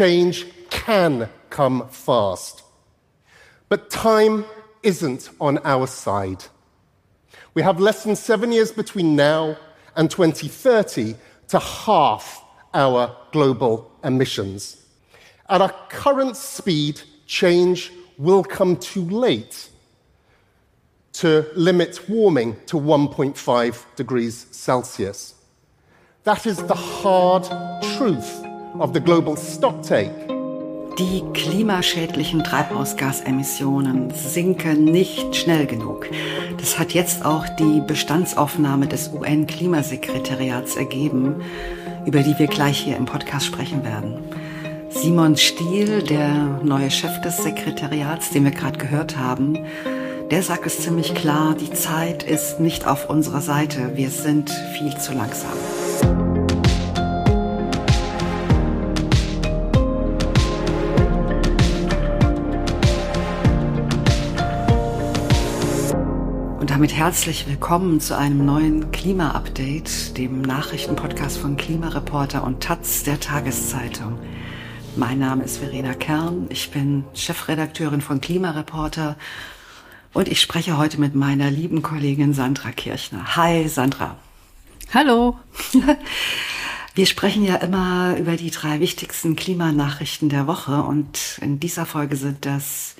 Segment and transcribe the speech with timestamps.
[0.00, 2.62] change can come fast.
[3.68, 4.46] But time
[4.82, 6.42] isn't on our side.
[7.52, 9.58] We have less than seven years between now
[9.96, 11.16] and 2030
[11.48, 12.42] to halve
[12.72, 14.86] our global emissions.
[15.50, 19.68] At our current speed, change will come too late
[21.12, 25.34] to limit warming to 1.5 degrees Celsius.
[26.24, 27.44] That is the hard
[27.98, 28.46] truth
[28.80, 30.10] of the global stocktake.
[30.98, 36.08] Die klimaschädlichen Treibhausgasemissionen sinken nicht schnell genug.
[36.58, 41.42] Das hat jetzt auch die Bestandsaufnahme des UN-Klimasekretariats ergeben,
[42.06, 44.18] über die wir gleich hier im Podcast sprechen werden.
[44.90, 49.58] Simon Stiel, der neue Chef des Sekretariats, den wir gerade gehört haben,
[50.30, 54.96] der sagt es ziemlich klar, die Zeit ist nicht auf unserer Seite, wir sind viel
[54.96, 55.52] zu langsam.
[66.68, 74.18] Damit herzlich willkommen zu einem neuen Klima-Update, dem Nachrichtenpodcast von Klimareporter und Taz der Tageszeitung.
[74.94, 79.16] Mein Name ist Verena Kern, ich bin Chefredakteurin von Klimareporter
[80.12, 83.36] und ich spreche heute mit meiner lieben Kollegin Sandra Kirchner.
[83.36, 84.16] Hi Sandra.
[84.92, 85.38] Hallo.
[86.94, 92.16] Wir sprechen ja immer über die drei wichtigsten Klimanachrichten der Woche und in dieser Folge
[92.16, 92.96] sind das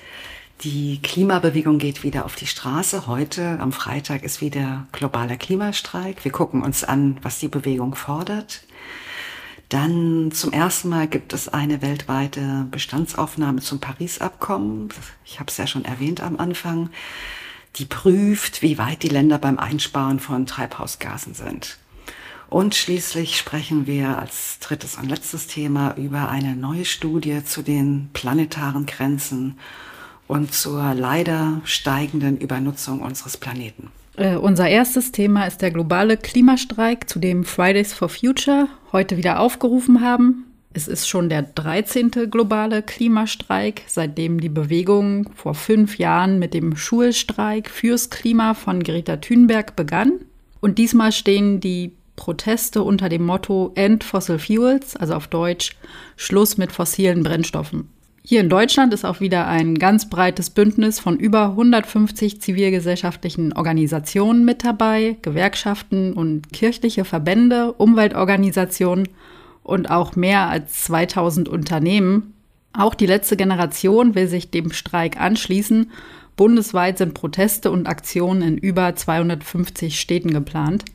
[0.63, 3.07] die Klimabewegung geht wieder auf die Straße.
[3.07, 6.23] Heute am Freitag ist wieder globaler Klimastreik.
[6.23, 8.63] Wir gucken uns an, was die Bewegung fordert.
[9.69, 14.89] Dann zum ersten Mal gibt es eine weltweite Bestandsaufnahme zum Paris-Abkommen.
[15.25, 16.89] Ich habe es ja schon erwähnt am Anfang.
[17.77, 21.77] Die prüft, wie weit die Länder beim Einsparen von Treibhausgasen sind.
[22.49, 28.09] Und schließlich sprechen wir als drittes und letztes Thema über eine neue Studie zu den
[28.11, 29.57] planetaren Grenzen
[30.31, 33.91] und zur leider steigenden Übernutzung unseres Planeten.
[34.15, 39.41] Äh, unser erstes Thema ist der globale Klimastreik, zu dem Fridays for Future heute wieder
[39.41, 40.45] aufgerufen haben.
[40.73, 42.11] Es ist schon der 13.
[42.31, 49.17] globale Klimastreik, seitdem die Bewegung vor fünf Jahren mit dem Schulstreik fürs Klima von Greta
[49.17, 50.13] Thunberg begann.
[50.61, 55.75] Und diesmal stehen die Proteste unter dem Motto End Fossil Fuels, also auf Deutsch
[56.15, 57.89] Schluss mit fossilen Brennstoffen.
[58.23, 64.45] Hier in Deutschland ist auch wieder ein ganz breites Bündnis von über 150 zivilgesellschaftlichen Organisationen
[64.45, 69.09] mit dabei, Gewerkschaften und kirchliche Verbände, Umweltorganisationen
[69.63, 72.33] und auch mehr als 2000 Unternehmen.
[72.73, 75.91] Auch die letzte Generation will sich dem Streik anschließen.
[76.37, 80.85] Bundesweit sind Proteste und Aktionen in über 250 Städten geplant.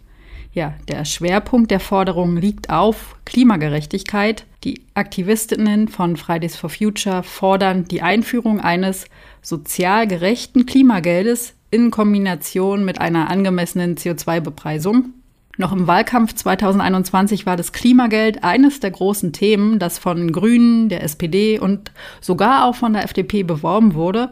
[0.57, 4.47] Ja, der Schwerpunkt der Forderung liegt auf Klimagerechtigkeit.
[4.65, 9.05] Die Aktivistinnen von Fridays for Future fordern die Einführung eines
[9.43, 15.11] sozial gerechten Klimageldes in Kombination mit einer angemessenen CO2-Bepreisung.
[15.59, 21.03] Noch im Wahlkampf 2021 war das Klimageld eines der großen Themen, das von Grünen, der
[21.03, 21.93] SPD und
[22.23, 24.31] sogar auch von der FDP beworben wurde.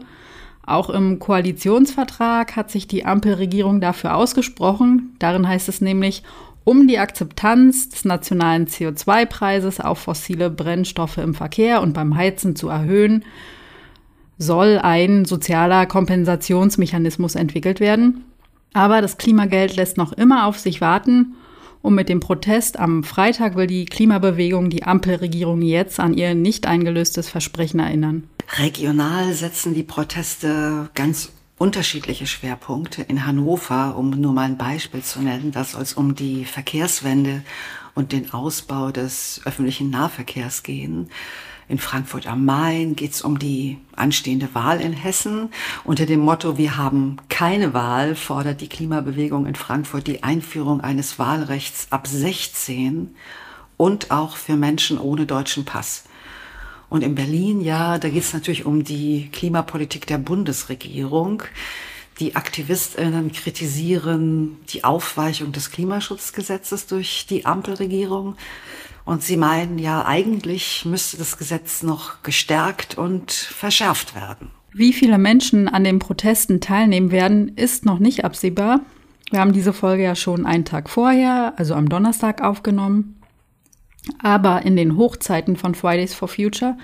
[0.65, 5.15] Auch im Koalitionsvertrag hat sich die Ampelregierung dafür ausgesprochen.
[5.19, 6.23] Darin heißt es nämlich,
[6.63, 12.69] um die Akzeptanz des nationalen CO2-Preises auf fossile Brennstoffe im Verkehr und beim Heizen zu
[12.69, 13.23] erhöhen,
[14.39, 18.25] soll ein sozialer Kompensationsmechanismus entwickelt werden.
[18.73, 21.35] Aber das Klimageld lässt noch immer auf sich warten.
[21.85, 26.65] Und mit dem Protest am Freitag will die Klimabewegung die Ampelregierung jetzt an ihr nicht
[26.65, 28.27] eingelöstes Versprechen erinnern.
[28.57, 33.03] Regional setzen die Proteste ganz unterschiedliche Schwerpunkte.
[33.03, 37.43] In Hannover, um nur mal ein Beispiel zu nennen, da soll es um die Verkehrswende
[37.93, 41.11] und den Ausbau des öffentlichen Nahverkehrs gehen.
[41.67, 45.49] In Frankfurt am Main geht es um die anstehende Wahl in Hessen.
[45.83, 51.17] Unter dem Motto Wir haben keine Wahl fordert die Klimabewegung in Frankfurt die Einführung eines
[51.17, 53.15] Wahlrechts ab 16
[53.77, 56.03] und auch für Menschen ohne deutschen Pass.
[56.87, 61.41] Und in Berlin, ja, da geht es natürlich um die Klimapolitik der Bundesregierung.
[62.19, 68.37] Die Aktivistinnen kritisieren die Aufweichung des Klimaschutzgesetzes durch die Ampelregierung.
[69.05, 74.49] Und sie meinen ja, eigentlich müsste das Gesetz noch gestärkt und verschärft werden.
[74.73, 78.81] Wie viele Menschen an den Protesten teilnehmen werden, ist noch nicht absehbar.
[79.29, 83.21] Wir haben diese Folge ja schon einen Tag vorher, also am Donnerstag, aufgenommen.
[84.19, 86.77] Aber in den Hochzeiten von Fridays for Future,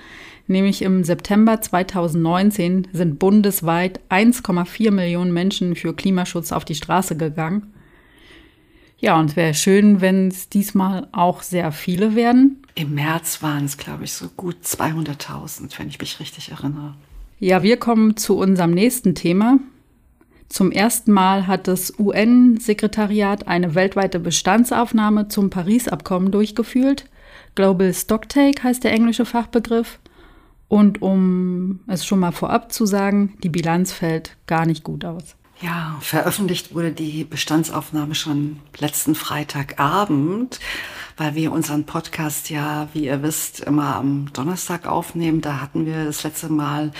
[0.48, 7.71] nämlich im September 2019, sind bundesweit 1,4 Millionen Menschen für Klimaschutz auf die Straße gegangen.
[9.02, 12.62] Ja, und es wäre schön, wenn es diesmal auch sehr viele werden.
[12.76, 16.94] Im März waren es, glaube ich, so gut 200.000, wenn ich mich richtig erinnere.
[17.40, 19.58] Ja, wir kommen zu unserem nächsten Thema.
[20.50, 27.06] Zum ersten Mal hat das UN-Sekretariat eine weltweite Bestandsaufnahme zum Paris-Abkommen durchgeführt.
[27.56, 29.98] Global Stocktake heißt der englische Fachbegriff.
[30.68, 35.36] Und um es schon mal vorab zu sagen, die Bilanz fällt gar nicht gut aus.
[35.62, 40.60] Ja, veröffentlicht wurde die Bestandsaufnahme schon letzten Freitagabend,
[41.18, 45.42] weil wir unseren Podcast ja, wie ihr wisst, immer am Donnerstag aufnehmen.
[45.42, 46.92] Da hatten wir das letzte Mal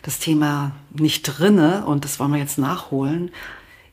[0.00, 3.32] das Thema nicht drinne und das wollen wir jetzt nachholen,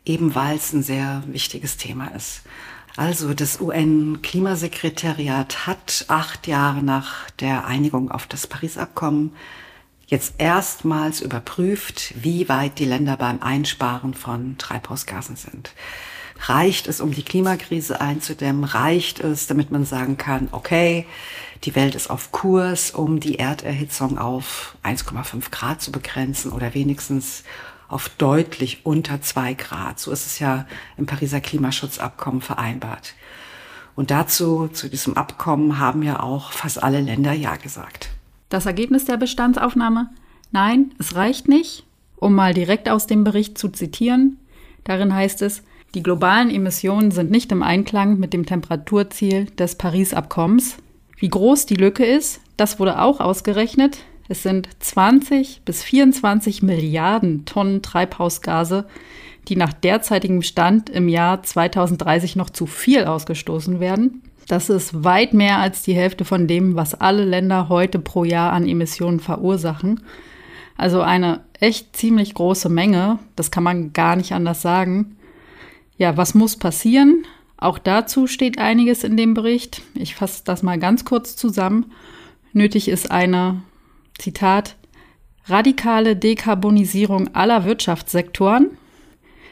[0.05, 2.43] eben weil es ein sehr wichtiges Thema ist.
[2.95, 9.33] Also das UN-Klimasekretariat hat acht Jahre nach der Einigung auf das Paris-Abkommen
[10.13, 15.71] jetzt erstmals überprüft, wie weit die Länder beim Einsparen von Treibhausgasen sind.
[16.45, 18.63] Reicht es, um die Klimakrise einzudämmen?
[18.63, 21.07] Reicht es, damit man sagen kann, okay,
[21.63, 27.43] die Welt ist auf Kurs, um die Erderhitzung auf 1,5 Grad zu begrenzen oder wenigstens
[27.87, 29.99] auf deutlich unter zwei Grad.
[29.99, 33.15] So ist es ja im Pariser Klimaschutzabkommen vereinbart.
[33.95, 38.12] Und dazu, zu diesem Abkommen, haben ja auch fast alle Länder Ja gesagt.
[38.53, 40.11] Das Ergebnis der Bestandsaufnahme?
[40.51, 41.85] Nein, es reicht nicht.
[42.17, 44.37] Um mal direkt aus dem Bericht zu zitieren,
[44.83, 45.63] darin heißt es,
[45.95, 50.77] die globalen Emissionen sind nicht im Einklang mit dem Temperaturziel des Paris-Abkommens.
[51.17, 53.97] Wie groß die Lücke ist, das wurde auch ausgerechnet.
[54.27, 58.85] Es sind 20 bis 24 Milliarden Tonnen Treibhausgase,
[59.47, 64.21] die nach derzeitigem Stand im Jahr 2030 noch zu viel ausgestoßen werden.
[64.47, 68.51] Das ist weit mehr als die Hälfte von dem, was alle Länder heute pro Jahr
[68.51, 70.01] an Emissionen verursachen.
[70.77, 75.17] Also eine echt ziemlich große Menge, das kann man gar nicht anders sagen.
[75.97, 77.25] Ja, was muss passieren?
[77.57, 79.81] Auch dazu steht einiges in dem Bericht.
[79.93, 81.91] Ich fasse das mal ganz kurz zusammen.
[82.51, 83.61] Nötig ist eine
[84.17, 84.75] Zitat,
[85.45, 88.71] radikale Dekarbonisierung aller Wirtschaftssektoren,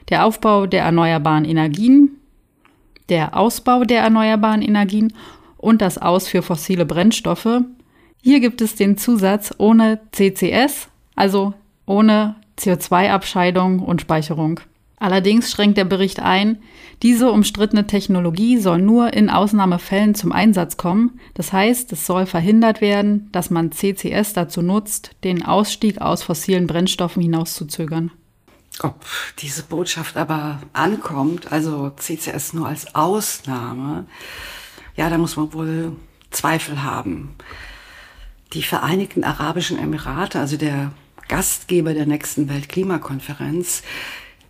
[0.10, 2.11] der Aufbau der erneuerbaren Energien,
[3.10, 5.14] der Ausbau der erneuerbaren Energien
[5.58, 7.62] und das Aus für fossile Brennstoffe.
[8.22, 11.54] Hier gibt es den Zusatz ohne CCS, also
[11.86, 14.60] ohne CO2-Abscheidung und Speicherung.
[14.98, 16.60] Allerdings schränkt der Bericht ein,
[17.02, 21.20] diese umstrittene Technologie soll nur in Ausnahmefällen zum Einsatz kommen.
[21.34, 26.68] Das heißt, es soll verhindert werden, dass man CCS dazu nutzt, den Ausstieg aus fossilen
[26.68, 28.12] Brennstoffen hinauszuzögern.
[28.80, 29.06] Ob
[29.40, 34.06] diese Botschaft aber ankommt, also CCS nur als Ausnahme,
[34.96, 35.96] ja, da muss man wohl
[36.32, 37.36] Zweifel haben.
[38.54, 40.92] Die Vereinigten Arabischen Emirate, also der
[41.28, 43.84] Gastgeber der nächsten Weltklimakonferenz,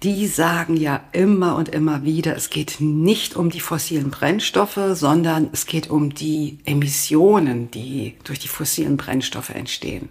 [0.03, 5.49] die sagen ja immer und immer wieder, es geht nicht um die fossilen Brennstoffe, sondern
[5.51, 10.09] es geht um die Emissionen, die durch die fossilen Brennstoffe entstehen.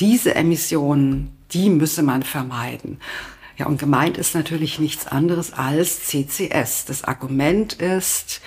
[0.00, 3.00] Diese Emissionen, die müsse man vermeiden.
[3.56, 6.84] Ja, und gemeint ist natürlich nichts anderes als CCS.
[6.84, 8.40] Das Argument ist,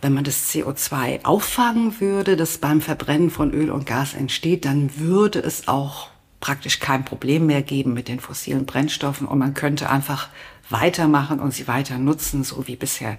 [0.00, 4.96] wenn man das CO2 auffangen würde, das beim Verbrennen von Öl und Gas entsteht, dann
[4.96, 6.08] würde es auch
[6.40, 10.30] praktisch kein Problem mehr geben mit den fossilen Brennstoffen und man könnte einfach
[10.70, 13.18] weitermachen und sie weiter nutzen, so wie bisher.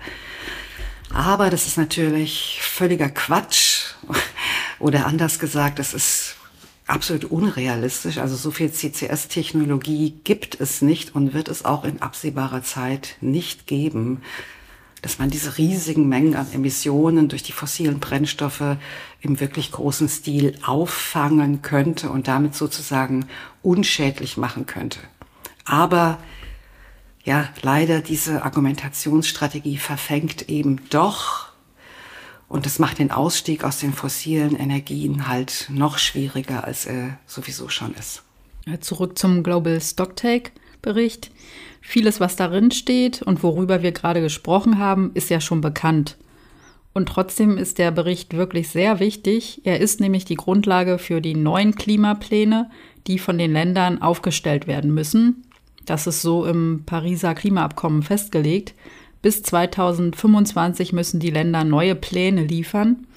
[1.14, 3.94] Aber das ist natürlich völliger Quatsch
[4.80, 6.38] oder anders gesagt, das ist
[6.92, 8.18] absolut unrealistisch.
[8.18, 13.68] Also so viel CCS-Technologie gibt es nicht und wird es auch in absehbarer Zeit nicht
[13.68, 14.22] geben
[15.02, 18.78] dass man diese riesigen Mengen an Emissionen durch die fossilen Brennstoffe
[19.20, 23.26] im wirklich großen Stil auffangen könnte und damit sozusagen
[23.64, 25.00] unschädlich machen könnte.
[25.66, 26.20] Aber
[27.24, 31.51] ja, leider diese Argumentationsstrategie verfängt eben doch
[32.52, 37.70] und das macht den Ausstieg aus den fossilen Energien halt noch schwieriger, als er sowieso
[37.70, 38.24] schon ist.
[38.82, 41.32] Zurück zum Global Stocktake Bericht.
[41.80, 46.18] Vieles, was darin steht und worüber wir gerade gesprochen haben, ist ja schon bekannt.
[46.94, 49.62] Und trotzdem ist der Bericht wirklich sehr wichtig.
[49.64, 52.70] Er ist nämlich die Grundlage für die neuen Klimapläne,
[53.08, 55.46] die von den Ländern aufgestellt werden müssen.
[55.86, 58.74] Das ist so im Pariser Klimaabkommen festgelegt.
[59.22, 63.08] Bis 2025 müssen die Länder neue Pläne liefern.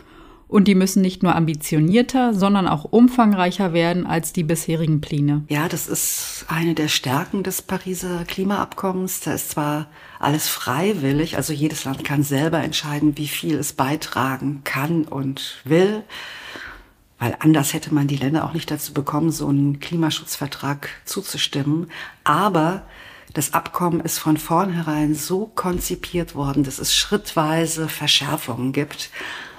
[0.46, 5.42] Und die müssen nicht nur ambitionierter, sondern auch umfangreicher werden als die bisherigen Pläne.
[5.48, 9.20] Ja, das ist eine der Stärken des Pariser Klimaabkommens.
[9.20, 9.88] Da ist zwar
[10.20, 16.04] alles freiwillig, also jedes Land kann selber entscheiden, wie viel es beitragen kann und will,
[17.18, 21.90] weil anders hätte man die Länder auch nicht dazu bekommen, so einen Klimaschutzvertrag zuzustimmen.
[22.22, 22.82] Aber
[23.34, 29.10] Das Abkommen ist von vornherein so konzipiert worden, dass es schrittweise Verschärfungen gibt.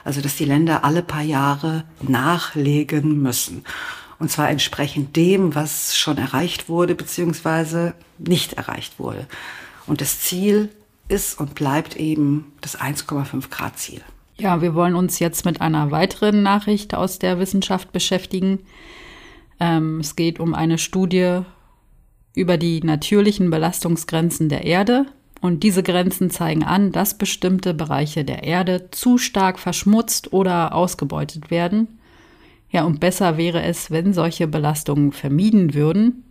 [0.06, 3.66] Also, dass die Länder alle paar Jahre nachlegen müssen.
[4.18, 9.28] Und zwar entsprechend dem, was schon erreicht wurde, beziehungsweise nicht erreicht wurde.
[9.88, 10.70] Und das Ziel
[11.10, 14.02] ist und bleibt eben das 1,5 Grad Ziel.
[14.38, 18.60] Ja, wir wollen uns jetzt mit einer weiteren Nachricht aus der Wissenschaft beschäftigen.
[19.60, 21.42] Ähm, es geht um eine Studie
[22.36, 25.06] über die natürlichen Belastungsgrenzen der Erde.
[25.42, 31.52] Und diese Grenzen zeigen an, dass bestimmte Bereiche der Erde zu stark verschmutzt oder ausgebeutet
[31.52, 32.00] werden.
[32.72, 36.24] Ja, und besser wäre es, wenn solche Belastungen vermieden würden,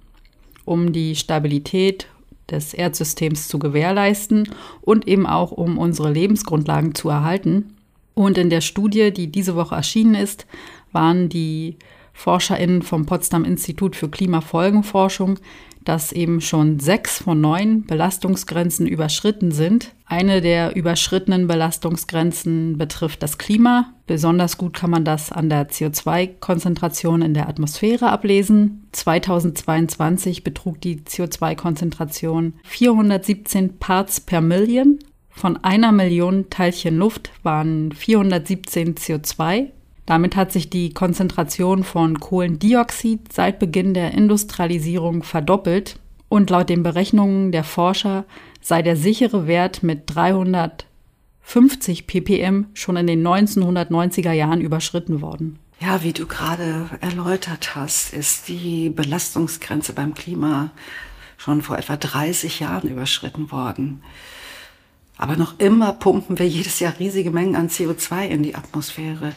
[0.65, 2.09] um die Stabilität
[2.51, 4.49] des Erdsystems zu gewährleisten
[4.83, 7.75] und eben auch um unsere Lebensgrundlagen zu erhalten.
[8.15, 10.47] Und in der Studie, die diese Woche erschienen ist,
[10.93, 11.77] waren die
[12.15, 15.39] ForscherInnen vom Potsdam Institut für Klimafolgenforschung,
[15.85, 19.93] dass eben schon sechs von neun Belastungsgrenzen überschritten sind.
[20.07, 23.93] Eine der überschrittenen Belastungsgrenzen betrifft das Klima.
[24.07, 28.89] Besonders gut kann man das an der CO2-Konzentration in der Atmosphäre ablesen.
[28.93, 34.99] 2022 betrug die CO2-Konzentration 417 Parts per Million.
[35.29, 39.71] Von einer Million Teilchen Luft waren 417 CO2.
[40.07, 46.83] Damit hat sich die Konzentration von Kohlendioxid seit Beginn der Industrialisierung verdoppelt und laut den
[46.83, 48.25] Berechnungen der Forscher
[48.61, 55.59] sei der sichere Wert mit 350 ppm schon in den 1990er Jahren überschritten worden.
[55.81, 60.71] Ja, wie du gerade erläutert hast, ist die Belastungsgrenze beim Klima
[61.37, 64.03] schon vor etwa 30 Jahren überschritten worden.
[65.17, 69.35] Aber noch immer pumpen wir jedes Jahr riesige Mengen an CO2 in die Atmosphäre.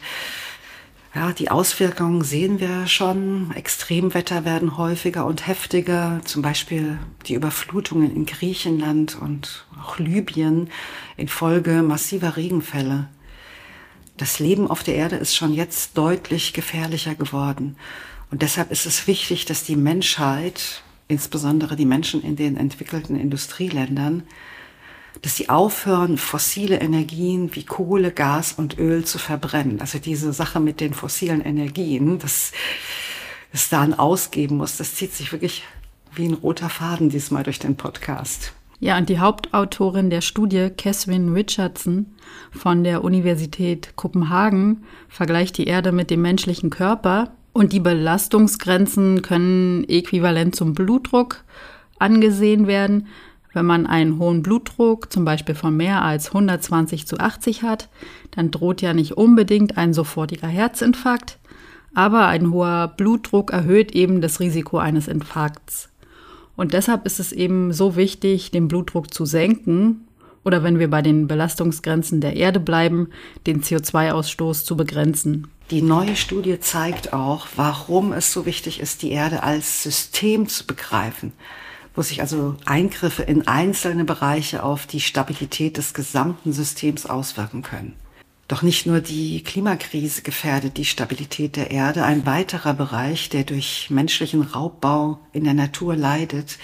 [1.14, 3.50] Ja, die Auswirkungen sehen wir schon.
[3.54, 6.20] Extremwetter werden häufiger und heftiger.
[6.24, 10.68] Zum Beispiel die Überflutungen in Griechenland und auch Libyen
[11.16, 13.08] infolge massiver Regenfälle.
[14.18, 17.76] Das Leben auf der Erde ist schon jetzt deutlich gefährlicher geworden.
[18.30, 24.24] Und deshalb ist es wichtig, dass die Menschheit, insbesondere die Menschen in den entwickelten Industrieländern,
[25.22, 29.80] dass sie aufhören, fossile Energien wie Kohle, Gas und Öl zu verbrennen.
[29.80, 32.52] Also diese Sache mit den fossilen Energien, dass
[33.52, 35.64] es da ein Ausgeben muss, das zieht sich wirklich
[36.14, 38.52] wie ein roter Faden diesmal durch den Podcast.
[38.80, 42.06] Ja, und die Hauptautorin der Studie, Catherine Richardson
[42.52, 49.82] von der Universität Kopenhagen, vergleicht die Erde mit dem menschlichen Körper und die Belastungsgrenzen können
[49.88, 51.42] äquivalent zum Blutdruck
[51.98, 53.08] angesehen werden.
[53.58, 57.88] Wenn man einen hohen Blutdruck, zum Beispiel von mehr als 120 zu 80 hat,
[58.30, 61.38] dann droht ja nicht unbedingt ein sofortiger Herzinfarkt,
[61.92, 65.88] aber ein hoher Blutdruck erhöht eben das Risiko eines Infarkts.
[66.54, 70.06] Und deshalb ist es eben so wichtig, den Blutdruck zu senken
[70.44, 73.08] oder wenn wir bei den Belastungsgrenzen der Erde bleiben,
[73.48, 75.48] den CO2-Ausstoß zu begrenzen.
[75.72, 80.64] Die neue Studie zeigt auch, warum es so wichtig ist, die Erde als System zu
[80.64, 81.32] begreifen
[81.98, 87.96] wo sich also Eingriffe in einzelne Bereiche auf die Stabilität des gesamten Systems auswirken können.
[88.46, 92.04] Doch nicht nur die Klimakrise gefährdet die Stabilität der Erde.
[92.04, 96.58] Ein weiterer Bereich, der durch menschlichen Raubbau in der Natur leidet,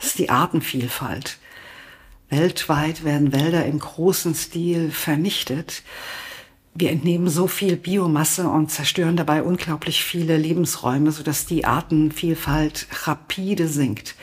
[0.00, 1.36] ist die Artenvielfalt.
[2.30, 5.82] Weltweit werden Wälder im großen Stil vernichtet.
[6.74, 13.68] Wir entnehmen so viel Biomasse und zerstören dabei unglaublich viele Lebensräume, sodass die Artenvielfalt rapide
[13.68, 14.14] sinkt.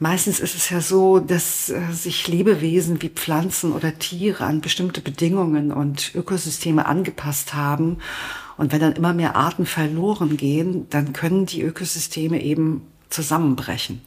[0.00, 5.00] Meistens ist es ja so, dass äh, sich Lebewesen wie Pflanzen oder Tiere an bestimmte
[5.00, 7.98] Bedingungen und Ökosysteme angepasst haben.
[8.56, 14.00] Und wenn dann immer mehr Arten verloren gehen, dann können die Ökosysteme eben zusammenbrechen.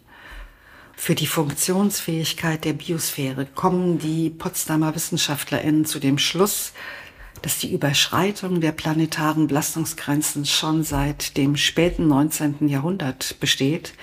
[0.95, 6.71] Für die Funktionsfähigkeit der Biosphäre kommen die Potsdamer Wissenschaftlerinnen zu dem Schluss,
[7.41, 12.67] dass die Überschreitung der planetaren Belastungsgrenzen schon seit dem späten 19.
[12.67, 13.93] Jahrhundert besteht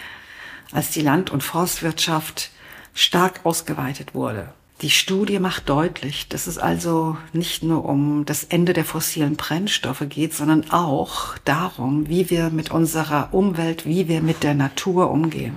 [0.73, 2.51] als die Land- und Forstwirtschaft
[2.95, 4.53] stark ausgeweitet wurde.
[4.81, 10.05] Die Studie macht deutlich, dass es also nicht nur um das Ende der fossilen Brennstoffe
[10.09, 15.57] geht, sondern auch darum, wie wir mit unserer Umwelt, wie wir mit der Natur umgehen.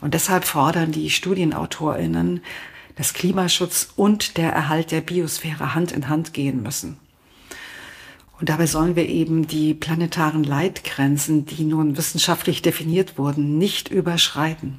[0.00, 2.40] Und deshalb fordern die Studienautorinnen,
[2.94, 6.98] dass Klimaschutz und der Erhalt der Biosphäre Hand in Hand gehen müssen.
[8.40, 14.78] Und dabei sollen wir eben die planetaren Leitgrenzen, die nun wissenschaftlich definiert wurden, nicht überschreiten.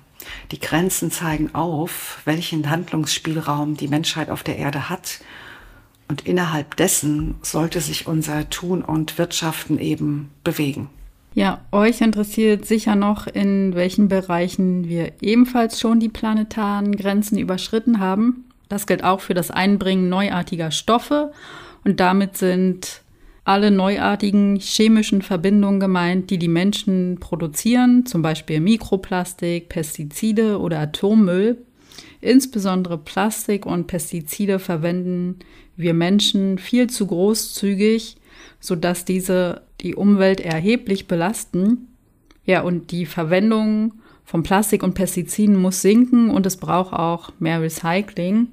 [0.51, 5.19] Die Grenzen zeigen auf, welchen Handlungsspielraum die Menschheit auf der Erde hat.
[6.07, 10.89] Und innerhalb dessen sollte sich unser Tun und Wirtschaften eben bewegen.
[11.35, 17.99] Ja, euch interessiert sicher noch, in welchen Bereichen wir ebenfalls schon die planetaren Grenzen überschritten
[17.99, 18.45] haben.
[18.67, 21.31] Das gilt auch für das Einbringen neuartiger Stoffe
[21.83, 23.01] und damit sind
[23.43, 31.57] alle neuartigen chemischen Verbindungen gemeint, die die Menschen produzieren, zum Beispiel Mikroplastik, Pestizide oder Atommüll.
[32.21, 35.39] Insbesondere Plastik und Pestizide verwenden
[35.75, 38.17] wir Menschen viel zu großzügig,
[38.59, 41.87] sodass diese die Umwelt erheblich belasten.
[42.45, 43.93] Ja, und die Verwendung
[44.25, 48.47] von Plastik und Pestiziden muss sinken und es braucht auch mehr Recycling.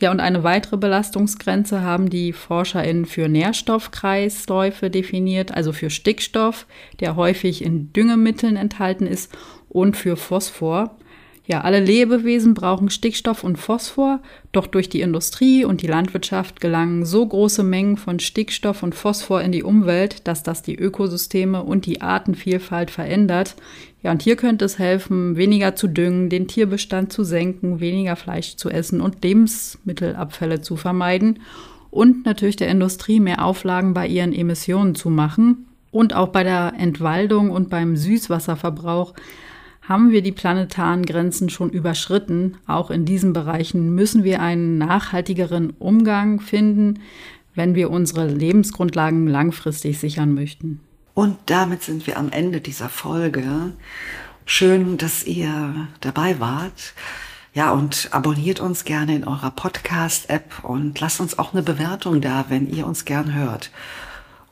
[0.00, 6.66] Ja, und eine weitere Belastungsgrenze haben die ForscherInnen für Nährstoffkreisläufe definiert, also für Stickstoff,
[7.00, 9.32] der häufig in Düngemitteln enthalten ist,
[9.68, 10.96] und für Phosphor.
[11.46, 14.20] Ja, alle Lebewesen brauchen Stickstoff und Phosphor,
[14.52, 19.42] doch durch die Industrie und die Landwirtschaft gelangen so große Mengen von Stickstoff und Phosphor
[19.42, 23.56] in die Umwelt, dass das die Ökosysteme und die Artenvielfalt verändert.
[24.04, 28.56] Ja, und hier könnte es helfen, weniger zu düngen, den Tierbestand zu senken, weniger Fleisch
[28.56, 31.40] zu essen und Lebensmittelabfälle zu vermeiden
[31.90, 35.68] und natürlich der Industrie mehr Auflagen bei ihren Emissionen zu machen.
[35.90, 39.14] Und auch bei der Entwaldung und beim Süßwasserverbrauch
[39.80, 42.58] haben wir die planetaren Grenzen schon überschritten.
[42.66, 47.00] Auch in diesen Bereichen müssen wir einen nachhaltigeren Umgang finden,
[47.54, 50.80] wenn wir unsere Lebensgrundlagen langfristig sichern möchten.
[51.14, 53.72] Und damit sind wir am Ende dieser Folge.
[54.46, 56.92] Schön, dass ihr dabei wart.
[57.54, 62.46] Ja, und abonniert uns gerne in eurer Podcast-App und lasst uns auch eine Bewertung da,
[62.48, 63.70] wenn ihr uns gern hört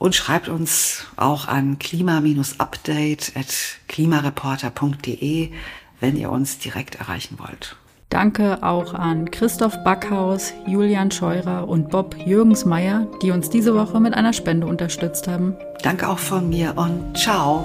[0.03, 5.53] und schreibt uns auch an klima-update at klimareporter.de,
[6.01, 7.77] wenn ihr uns direkt erreichen wollt.
[8.13, 14.13] Danke auch an Christoph Backhaus, Julian Scheurer und Bob Jürgensmeier, die uns diese Woche mit
[14.13, 15.57] einer Spende unterstützt haben.
[15.83, 17.65] Danke auch von mir und ciao.